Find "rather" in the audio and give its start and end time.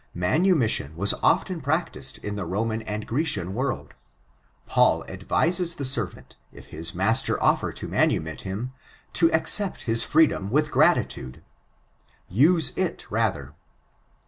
13.11-13.53